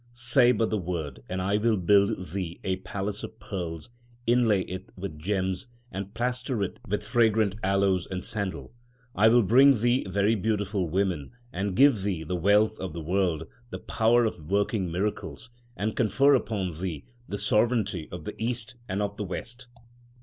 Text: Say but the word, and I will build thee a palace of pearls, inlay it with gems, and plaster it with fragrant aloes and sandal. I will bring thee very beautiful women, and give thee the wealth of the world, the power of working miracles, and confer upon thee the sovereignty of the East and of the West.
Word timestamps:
Say 0.15 0.51
but 0.51 0.71
the 0.71 0.79
word, 0.79 1.21
and 1.29 1.39
I 1.43 1.57
will 1.57 1.77
build 1.77 2.29
thee 2.33 2.59
a 2.63 2.77
palace 2.77 3.21
of 3.21 3.39
pearls, 3.39 3.91
inlay 4.25 4.61
it 4.63 4.89
with 4.97 5.19
gems, 5.19 5.67
and 5.91 6.11
plaster 6.15 6.63
it 6.63 6.79
with 6.87 7.03
fragrant 7.05 7.55
aloes 7.61 8.07
and 8.09 8.25
sandal. 8.25 8.73
I 9.13 9.27
will 9.27 9.43
bring 9.43 9.79
thee 9.79 10.03
very 10.09 10.33
beautiful 10.33 10.89
women, 10.89 11.33
and 11.53 11.75
give 11.75 12.01
thee 12.01 12.23
the 12.23 12.35
wealth 12.35 12.79
of 12.79 12.93
the 12.93 13.03
world, 13.03 13.43
the 13.69 13.77
power 13.77 14.25
of 14.25 14.49
working 14.49 14.91
miracles, 14.91 15.51
and 15.77 15.95
confer 15.95 16.33
upon 16.33 16.81
thee 16.81 17.05
the 17.29 17.37
sovereignty 17.37 18.09
of 18.11 18.23
the 18.25 18.33
East 18.41 18.73
and 18.89 19.03
of 19.03 19.17
the 19.17 19.23
West. 19.23 19.67